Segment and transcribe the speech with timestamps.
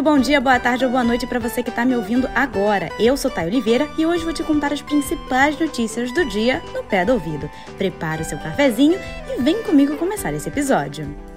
[0.00, 2.88] Muito bom dia, boa tarde ou boa noite para você que está me ouvindo agora.
[2.98, 6.82] Eu sou Thay Oliveira e hoje vou te contar as principais notícias do dia no
[6.82, 7.50] pé do ouvido.
[7.76, 11.29] Prepara o seu cafezinho e vem comigo começar esse episódio.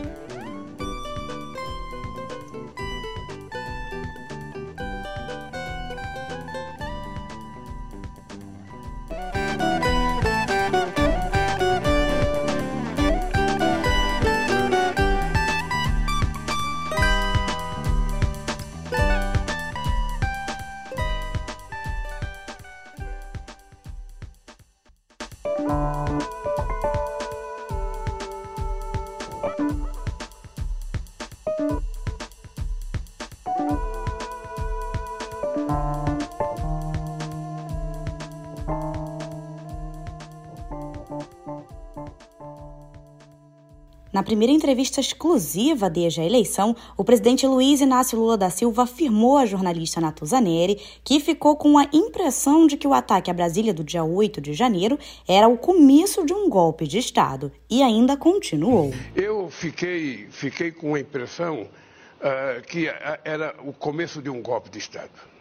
[44.13, 49.39] Na primeira entrevista exclusiva desde a eleição, o presidente Luiz Inácio Lula da Silva afirmou
[49.39, 53.73] à jornalista Natuza Neri que ficou com a impressão de que o ataque à Brasília
[53.73, 58.15] do dia 8 de janeiro era o começo de um golpe de Estado e ainda
[58.15, 58.93] continuou.
[59.15, 62.87] Eu fiquei, fiquei com a impressão uh, que
[63.25, 65.33] era o começo de um golpe de Estado.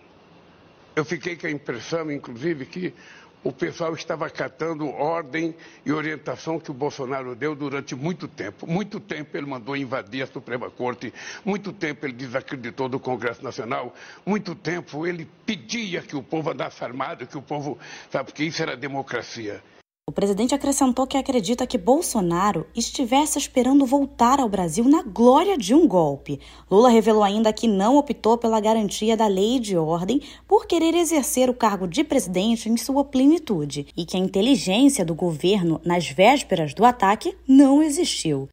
[0.97, 2.95] Eu fiquei com a impressão, inclusive, que
[3.45, 5.55] o pessoal estava acatando ordem
[5.85, 8.67] e orientação que o Bolsonaro deu durante muito tempo.
[8.67, 11.13] Muito tempo ele mandou invadir a Suprema Corte,
[11.45, 16.83] muito tempo ele desacreditou do Congresso Nacional, muito tempo ele pedia que o povo andasse
[16.85, 17.79] armado, que o povo,
[18.11, 19.63] sabe, que isso era democracia.
[20.05, 25.77] O presidente acrescentou que acredita que Bolsonaro estivesse esperando voltar ao Brasil na glória de
[25.77, 26.41] um golpe.
[26.69, 31.49] Lula revelou ainda que não optou pela garantia da lei de ordem por querer exercer
[31.49, 36.75] o cargo de presidente em sua plenitude e que a inteligência do governo nas vésperas
[36.75, 38.49] do ataque não existiu.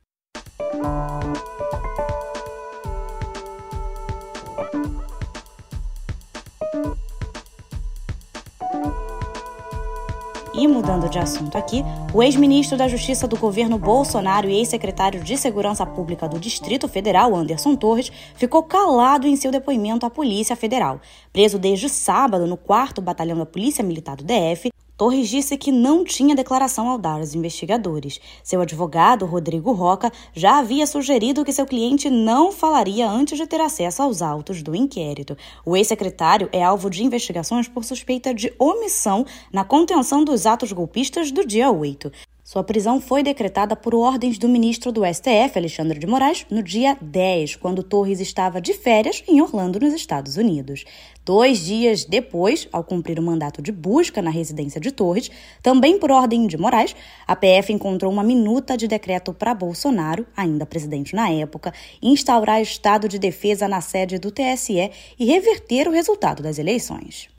[10.59, 15.37] E mudando de assunto aqui, o ex-ministro da Justiça do governo Bolsonaro e ex-secretário de
[15.37, 20.99] Segurança Pública do Distrito Federal, Anderson Torres, ficou calado em seu depoimento à Polícia Federal.
[21.31, 26.03] Preso desde sábado no 4 Batalhão da Polícia Militar do DF, Torres disse que não
[26.03, 28.19] tinha declaração ao dar aos investigadores.
[28.43, 33.61] Seu advogado, Rodrigo Roca, já havia sugerido que seu cliente não falaria antes de ter
[33.61, 35.37] acesso aos autos do inquérito.
[35.65, 41.31] O ex-secretário é alvo de investigações por suspeita de omissão na contenção dos atos golpistas
[41.31, 42.11] do dia 8.
[42.49, 46.97] Sua prisão foi decretada por ordens do ministro do STF, Alexandre de Moraes, no dia
[46.99, 50.83] 10, quando Torres estava de férias em Orlando, nos Estados Unidos.
[51.23, 55.29] Dois dias depois, ao cumprir o mandato de busca na residência de Torres,
[55.61, 56.95] também por ordem de Moraes,
[57.27, 61.71] a PF encontrou uma minuta de decreto para Bolsonaro, ainda presidente na época,
[62.01, 64.89] instaurar estado de defesa na sede do TSE
[65.19, 67.29] e reverter o resultado das eleições.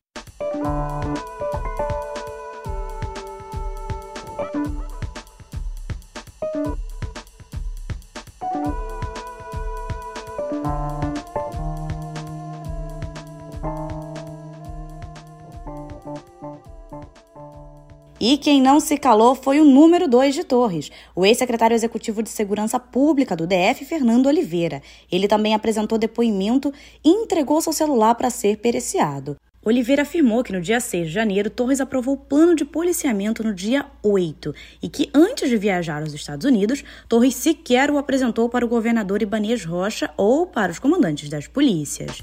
[18.23, 22.29] E quem não se calou foi o número 2 de Torres, o ex-secretário executivo de
[22.29, 24.79] Segurança Pública do DF, Fernando Oliveira.
[25.11, 26.71] Ele também apresentou depoimento
[27.03, 29.37] e entregou seu celular para ser periciado.
[29.65, 33.55] Oliveira afirmou que no dia 6 de janeiro, Torres aprovou o plano de policiamento no
[33.55, 34.53] dia 8
[34.83, 39.23] e que antes de viajar aos Estados Unidos, Torres sequer o apresentou para o governador
[39.23, 42.21] Ibanez Rocha ou para os comandantes das polícias.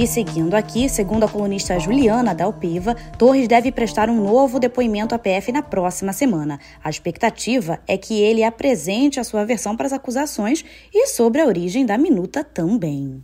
[0.00, 5.18] E seguindo aqui, segundo a colunista Juliana Dalpiva, Torres deve prestar um novo depoimento à
[5.18, 6.58] PF na próxima semana.
[6.82, 11.46] A expectativa é que ele apresente a sua versão para as acusações e sobre a
[11.46, 13.22] origem da minuta também.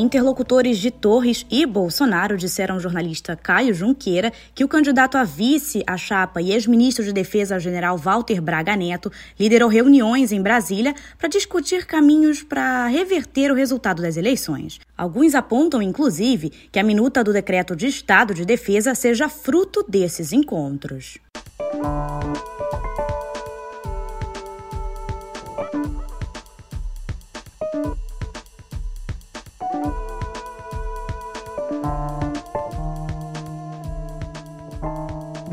[0.00, 5.84] Interlocutores de Torres e Bolsonaro disseram ao jornalista Caio Junqueira que o candidato a vice
[5.86, 11.28] à chapa e ex-ministro de Defesa, general Walter Braga Neto, liderou reuniões em Brasília para
[11.28, 14.80] discutir caminhos para reverter o resultado das eleições.
[14.98, 20.32] Alguns apontam, inclusive, que a minuta do decreto de estado de defesa seja fruto desses
[20.32, 21.18] encontros.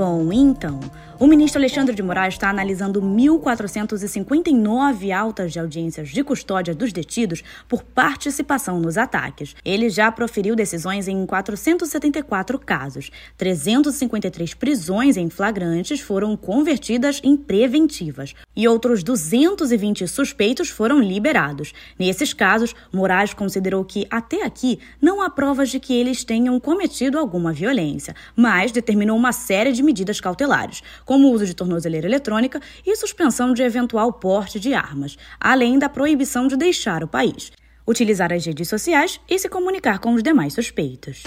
[0.04, 0.80] Bom, então,
[1.20, 7.44] o ministro Alexandre de Moraes está analisando 1.459 altas de audiências de custódia dos detidos
[7.70, 9.56] por participação nos ataques.
[9.64, 13.12] Ele já proferiu decisões em 474 casos.
[13.38, 21.74] 353 prisões em flagrantes foram convertidas em preventivas e outros 220 suspeitos foram liberados.
[22.00, 27.20] Nesses casos, Moraes considerou que, até aqui, não há provas de que eles tenham cometido
[27.20, 32.62] alguma violência, mas determinou uma série de medidas cautelares como o uso de tornozeleira eletrônica
[32.86, 37.52] e suspensão de eventual porte de armas, além da proibição de deixar o país,
[37.86, 41.24] utilizar as redes sociais e se comunicar com os demais suspeitos.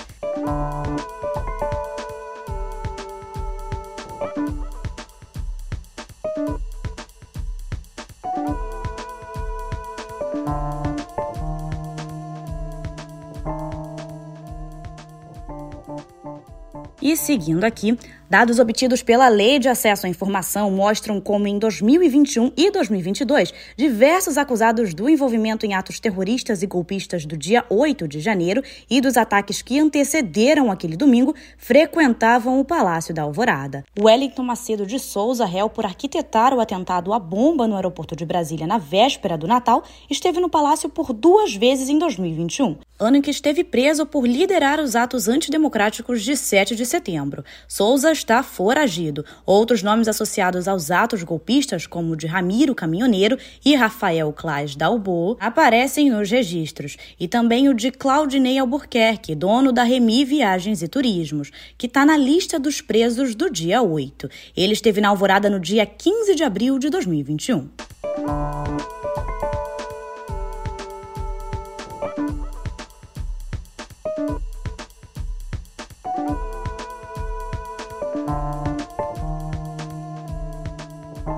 [17.04, 17.98] E seguindo aqui,
[18.28, 24.38] Dados obtidos pela Lei de Acesso à Informação mostram como em 2021 e 2022, diversos
[24.38, 29.18] acusados do envolvimento em atos terroristas e golpistas do dia 8 de janeiro e dos
[29.18, 33.84] ataques que antecederam aquele domingo frequentavam o Palácio da Alvorada.
[33.98, 38.66] Wellington Macedo de Souza, réu por arquitetar o atentado à bomba no aeroporto de Brasília
[38.66, 43.30] na véspera do Natal, esteve no palácio por duas vezes em 2021, ano em que
[43.30, 47.44] esteve preso por liderar os atos antidemocráticos de 7 de setembro.
[47.68, 49.24] Souza está foragido.
[49.44, 55.36] Outros nomes associados aos atos golpistas, como o de Ramiro Caminhoneiro e Rafael Claes Dalbo,
[55.38, 61.50] aparecem nos registros, e também o de Claudinei Albuquerque, dono da Remi Viagens e Turismos,
[61.76, 64.28] que está na lista dos presos do dia 8.
[64.56, 67.68] Ele esteve na alvorada no dia 15 de abril de 2021.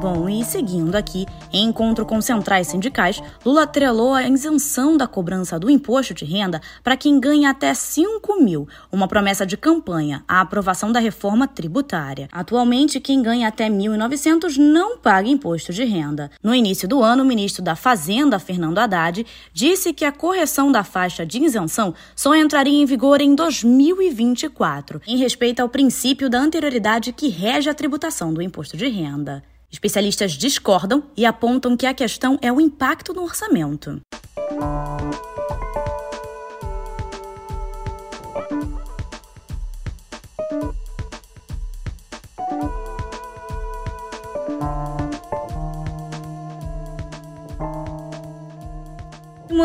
[0.06, 5.58] Bom, e seguindo aqui, em encontro com centrais sindicais, Lula atrelou a isenção da cobrança
[5.58, 10.40] do imposto de renda para quem ganha até 5 mil, uma promessa de campanha, a
[10.40, 12.28] aprovação da reforma tributária.
[12.30, 16.30] Atualmente, quem ganha até 1.900 não paga imposto de renda.
[16.40, 20.84] No início do ano, o ministro da Fazenda, Fernando Haddad, disse que a correção da
[20.84, 27.12] faixa de isenção só entraria em vigor em 2024, em respeito ao princípio da anterioridade
[27.12, 29.42] que rege a tributação do imposto de renda.
[29.70, 34.00] Especialistas discordam e apontam que a questão é o impacto no orçamento.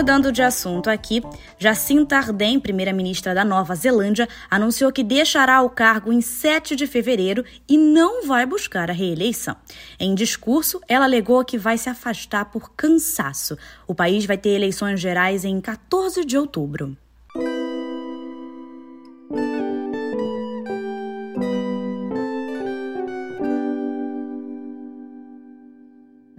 [0.01, 1.21] Mudando de assunto aqui,
[1.59, 7.45] Jacinta Ardern, primeira-ministra da Nova Zelândia, anunciou que deixará o cargo em 7 de fevereiro
[7.69, 9.56] e não vai buscar a reeleição.
[10.00, 13.56] Em discurso, ela alegou que vai se afastar por cansaço.
[13.86, 16.98] O país vai ter eleições gerais em 14 de outubro.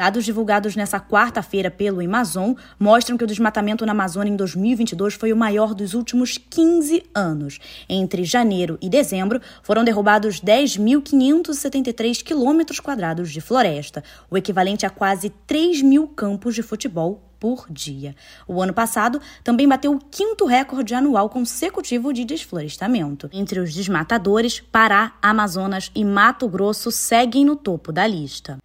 [0.03, 5.33] Dados divulgados nessa quarta-feira pelo Amazon mostram que o desmatamento na Amazônia em 2022 foi
[5.33, 7.61] o maior dos últimos 15 anos.
[7.89, 15.31] Entre janeiro e dezembro, foram derrubados 10.573 quilômetros quadrados de floresta, o equivalente a quase
[15.47, 18.17] 3 mil campos de futebol por dia.
[18.49, 23.31] O ano passado também bateu o quinto recorde anual consecutivo de desflorestamento.
[23.33, 28.59] Entre os desmatadores, Pará, Amazonas e Mato Grosso seguem no topo da lista.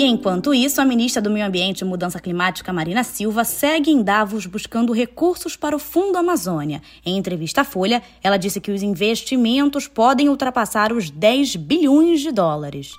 [0.00, 4.02] E enquanto isso, a ministra do Meio Ambiente e Mudança Climática, Marina Silva, segue em
[4.02, 6.80] Davos buscando recursos para o Fundo Amazônia.
[7.04, 12.32] Em entrevista à Folha, ela disse que os investimentos podem ultrapassar os 10 bilhões de
[12.32, 12.94] dólares.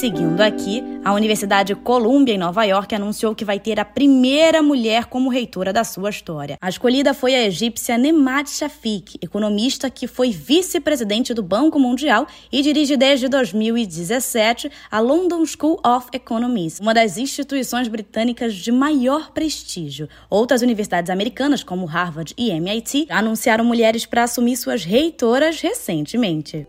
[0.00, 5.04] Seguindo aqui, a Universidade Columbia, em Nova York, anunciou que vai ter a primeira mulher
[5.04, 6.56] como reitora da sua história.
[6.58, 12.62] A escolhida foi a egípcia Nemat Shafik, economista que foi vice-presidente do Banco Mundial e
[12.62, 20.08] dirige desde 2017 a London School of Economics, uma das instituições britânicas de maior prestígio.
[20.30, 26.66] Outras universidades americanas, como Harvard e MIT, anunciaram mulheres para assumir suas reitoras recentemente.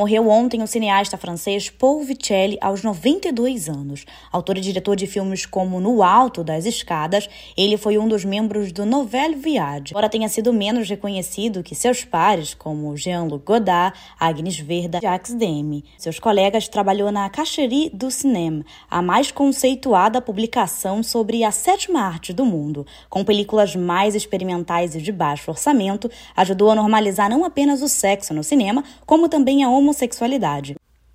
[0.00, 4.06] Morreu ontem o cineasta francês Paul Vicelli, aos 92 anos.
[4.32, 8.72] Autor e diretor de filmes como No Alto das Escadas, ele foi um dos membros
[8.72, 14.58] do Nouvelle Viade, embora tenha sido menos reconhecido que seus pares, como Jean-Luc Godard, Agnes
[14.58, 15.84] Verda e Jacques Demy.
[15.98, 22.32] Seus colegas trabalhou na Cacherie du Cinéma, a mais conceituada publicação sobre a sétima arte
[22.32, 22.86] do mundo.
[23.10, 28.32] Com películas mais experimentais e de baixo orçamento, ajudou a normalizar não apenas o sexo
[28.32, 29.89] no cinema, como também a homossexualidade.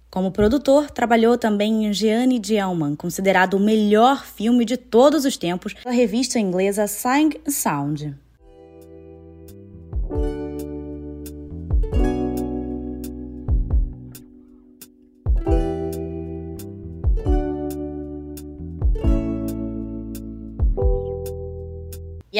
[0.10, 5.74] Como produtor, trabalhou também em Jeanne Dielman, considerado o melhor filme de todos os tempos
[5.74, 8.16] pela revista inglesa Sing Sound.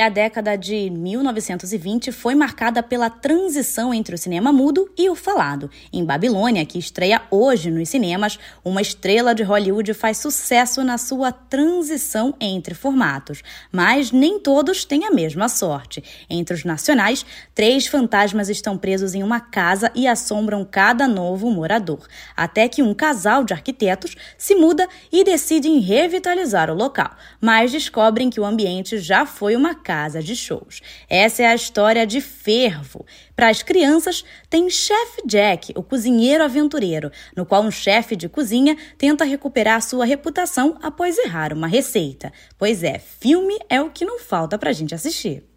[0.06, 5.68] A década de 1920 foi marcada pela transição entre o cinema mudo e o falado.
[5.92, 11.32] Em Babilônia, que estreia hoje nos cinemas, uma estrela de Hollywood faz sucesso na sua
[11.32, 13.42] transição entre formatos.
[13.72, 16.04] Mas nem todos têm a mesma sorte.
[16.30, 22.06] Entre os nacionais, três fantasmas estão presos em uma casa e assombram cada novo morador.
[22.38, 27.10] Até que um casal de arquitetos se muda e decidem revitalizar o local.
[27.42, 30.82] Mas descobrem que o ambiente já foi uma casa de shows.
[31.10, 33.06] Essa é a história de Fervo.
[33.36, 38.78] Para as crianças, tem Chef Jack, o cozinheiro aventureiro, no qual um chefe de cozinha
[38.98, 42.32] tenta recuperar sua reputação após errar uma receita.
[42.58, 45.55] Pois é, filme é o que não falta para a gente assistir.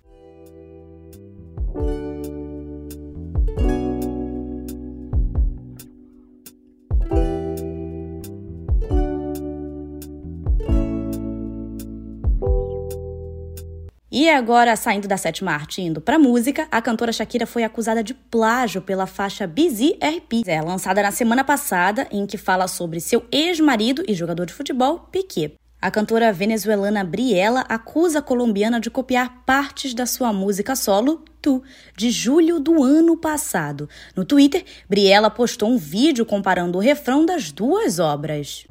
[14.20, 18.02] E agora, saindo da sétima arte e indo pra música, a cantora Shakira foi acusada
[18.02, 22.98] de plágio pela faixa Busy RP, é, lançada na semana passada, em que fala sobre
[22.98, 25.54] seu ex-marido e jogador de futebol, Piquet.
[25.80, 31.62] A cantora venezuelana Briella acusa a colombiana de copiar partes da sua música solo, Tu,
[31.96, 33.88] de julho do ano passado.
[34.16, 38.66] No Twitter, Briella postou um vídeo comparando o refrão das duas obras.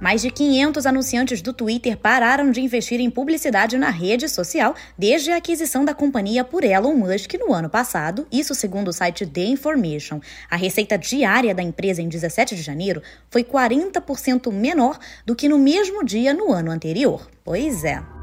[0.00, 5.30] Mais de 500 anunciantes do Twitter pararam de investir em publicidade na rede social desde
[5.30, 9.44] a aquisição da companhia por Elon Musk no ano passado, isso segundo o site The
[9.44, 10.20] Information.
[10.50, 15.58] A receita diária da empresa em 17 de janeiro foi 40% menor do que no
[15.58, 17.30] mesmo dia no ano anterior.
[17.44, 18.19] Pois é.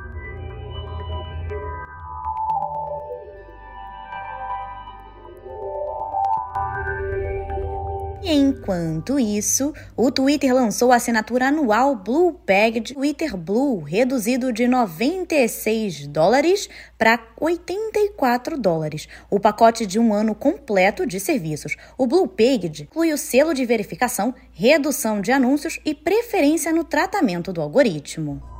[8.30, 16.08] Enquanto isso, o Twitter lançou a assinatura anual Blue Package Twitter Blue, reduzido de 96
[16.08, 16.68] dólares
[16.98, 21.78] para 84 dólares, o pacote de um ano completo de serviços.
[21.98, 27.54] O Blue Package inclui o selo de verificação, redução de anúncios e preferência no tratamento
[27.54, 28.57] do algoritmo.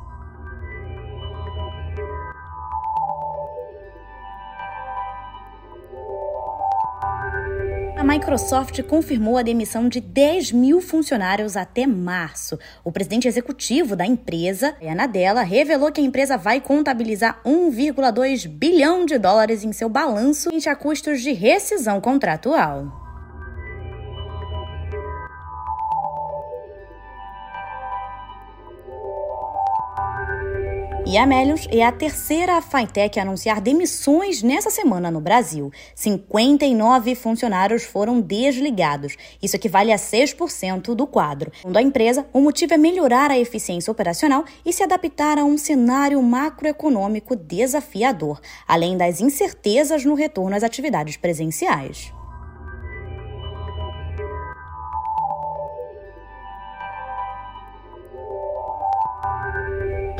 [8.08, 12.58] Microsoft confirmou a demissão de 10 mil funcionários até março.
[12.82, 19.04] O presidente executivo da empresa, a Nadella, revelou que a empresa vai contabilizar 1,2 bilhão
[19.04, 23.07] de dólares em seu balanço a custos de rescisão contratual.
[31.10, 35.72] E a Melius é a terceira fintech a anunciar demissões nessa semana no Brasil.
[35.94, 39.16] 59 funcionários foram desligados.
[39.42, 41.50] Isso equivale a 6% do quadro.
[41.56, 45.56] Segundo a empresa, o motivo é melhorar a eficiência operacional e se adaptar a um
[45.56, 52.12] cenário macroeconômico desafiador, além das incertezas no retorno às atividades presenciais.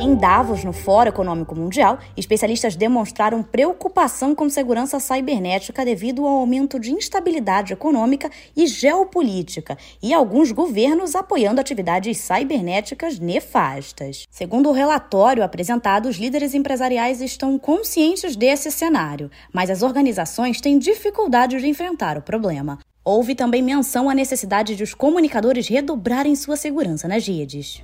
[0.01, 6.79] Em Davos, no Fórum Econômico Mundial, especialistas demonstraram preocupação com segurança cibernética devido ao aumento
[6.79, 14.25] de instabilidade econômica e geopolítica e alguns governos apoiando atividades cibernéticas nefastas.
[14.31, 20.79] Segundo o relatório apresentado, os líderes empresariais estão conscientes desse cenário, mas as organizações têm
[20.79, 22.79] dificuldade de enfrentar o problema.
[23.03, 27.83] Houve também menção à necessidade de os comunicadores redobrarem sua segurança nas redes.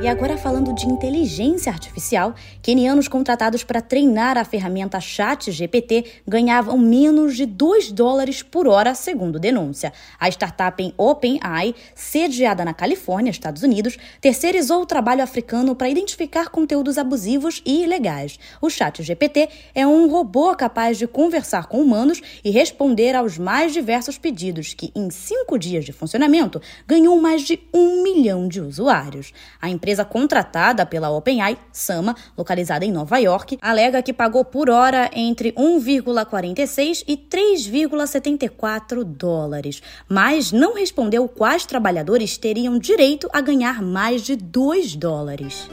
[0.00, 6.76] E agora falando de inteligência artificial, kenianos contratados para treinar a ferramenta Chat GPT ganhavam
[6.76, 9.92] menos de 2 dólares por hora, segundo denúncia.
[10.18, 16.50] A startup em OpenAI, sediada na Califórnia, Estados Unidos, terceirizou o trabalho africano para identificar
[16.50, 18.38] conteúdos abusivos e ilegais.
[18.60, 23.72] O Chat GPT é um robô capaz de conversar com humanos e responder aos mais
[23.72, 29.32] diversos pedidos, que em cinco dias de funcionamento ganhou mais de um milhão de usuários.
[29.62, 35.10] A empresa contratada pela OpenAI, Sama, localizada em Nova York, alega que pagou por hora
[35.12, 44.22] entre 1,46 e 3,74 dólares, mas não respondeu quais trabalhadores teriam direito a ganhar mais
[44.22, 45.68] de 2 dólares.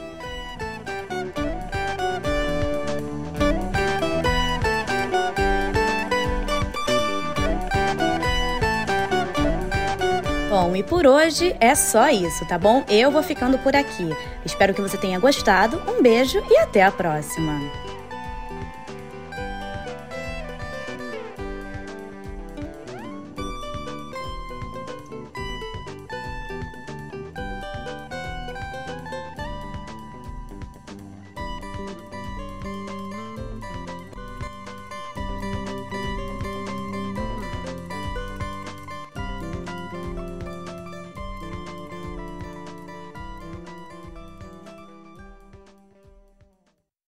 [10.82, 12.84] E por hoje é só isso, tá bom?
[12.88, 14.10] Eu vou ficando por aqui.
[14.44, 15.80] Espero que você tenha gostado.
[15.86, 17.91] Um beijo e até a próxima.